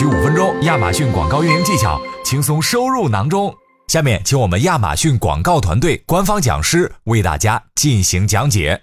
[0.00, 3.54] 需五分钟，亚马逊广告运营技巧轻松收入囊中。
[3.88, 8.80] 下面，请我们亚马逊广告团队官方讲师为大家进行讲解。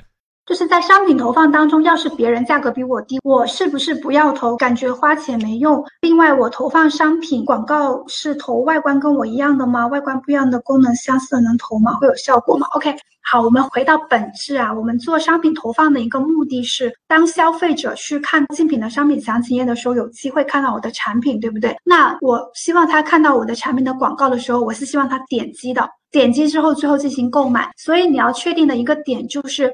[0.47, 4.55] 就是在商品投放当中，要是别人价格比我低，我是不是不要投？
[4.55, 5.83] 感觉花钱没用。
[5.99, 9.85] 另外，我投放商品广告是投外观跟我一样的吗？
[9.87, 11.95] 外观不一样的功能相似的能投吗？
[11.95, 12.95] 会有效果吗？OK，
[13.29, 14.73] 好，我们回到本质啊。
[14.73, 21.75] 我们做商品投放的一个目的是，当消费者去看竞品的商品详情页的时候，有机会看到我的产品，对不对？
[21.83, 27.69] 那我希望他看到我的产品的广告的时候，我是希望他点击的，点击之后最后进行购买。
[27.75, 29.69] 所以你要确定的一个点就是。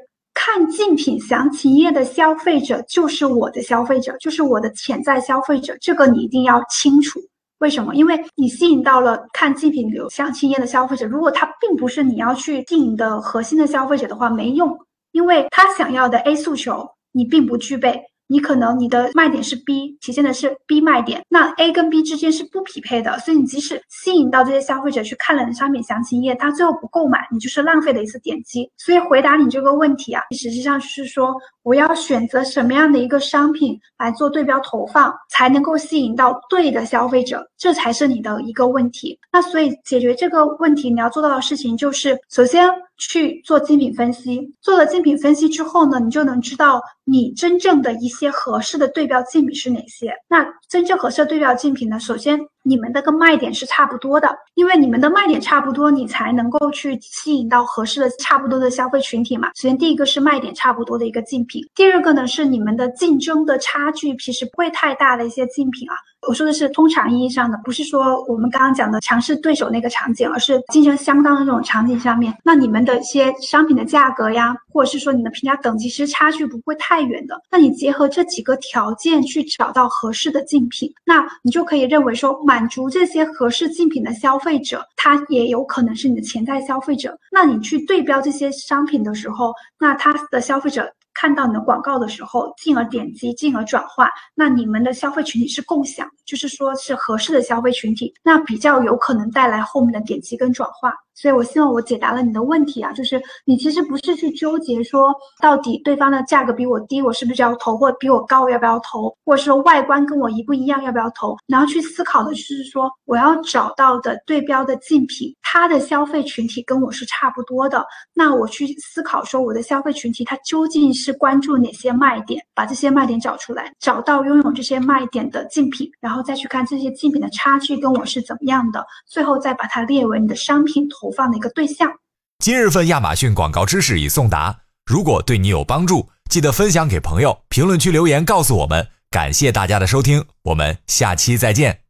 [0.45, 7.17] 看竞品详情页的消费者就是我的消费者，就是我的潜在消费者，这个你一定要清楚。
[7.59, 7.95] 为什么？
[7.95, 14.77] 因为你吸引到了看竞品流详情页的消费者，如果他并不是你要去吸引的核心的消费者的话，没用，
[15.13, 18.01] 因为他想要的 A 诉求你并不具备。
[18.27, 28.69] 你可能你的卖点是 B，体现的是 B 卖点，那 A 跟 B 之间是不匹配的，所以你即使吸引到这些消费者去看了你的商品详情页，他最后不购买，你就是浪费了一次点击。
[28.77, 39.17] 所以回答你这个问题啊，实际上是说我要选择什么样的一个商品来做对标投放，才能够吸引到对的消费者，这才是你的一个问题。
[39.31, 42.69] 那所以解决这个问题，你要做到的事情就是，首先。
[42.99, 50.13] 去做竞品分析，做了竞品分析之后呢，你就能知道你真正的一些合适的对标竞品是哪些。
[50.29, 59.49] 那真正合适的对标竞品呢，首先你们的个卖点是差不多的，因为你们的卖点差不多，你才能够去吸引到合适的差不多的消费群体嘛。
[59.55, 65.95] 首先第一个是卖点差不多的一个竞品，第二个呢是你们的竞争的差距其实不会太大的一些竞品啊。
[66.27, 72.33] 我说的是通常意义上的，不是说我们刚刚讲的强势对手那个场景，而是竞争相当的这种场景上面。
[72.43, 77.41] 那你们的一些商品的价格呀，或者是说你的评价等级，其实差距不会太远的。
[77.51, 87.17] 那你结合这几个条件去找到合适的竞品，那你就可以认为说，满足这些合适竞品的消费者，他也有可能是你的潜在消费者。
[87.31, 90.89] 那你去对标这些商品的时候，那他的消费者。
[91.13, 100.93] 看到你的广告的时候，进而点击，进而转化，那你们的消费群体是共享，就是说是合适的消费群体，那比较有可能带来后面的点击跟转化。
[101.15, 130.89] 所以，我希望我解答了你的问题啊，就是你其实不是去纠结说到底对方的价格比我低，我是不是要投，或比我高要不要投，或者说外观跟我一不一样要不要投，然后去思考的就是说我要找到的对标的竞品，他的消费群体跟我是差不多的，那我去思考说我的消费群体它究竟是关注哪些卖点，把这些卖点找出来，找到拥有这些卖点的竞品，然后再去看这些竞品的差距跟我是怎么样的，最后再把它列为你的商品。
[130.89, 131.91] 投放的一个对象。
[132.39, 138.87] 今日份亚马逊广告知识已送达，如果对你有帮助，记得分享给朋友，评论区留言告诉我们。
[139.11, 141.82] 感谢大家的收听，我们下期再见。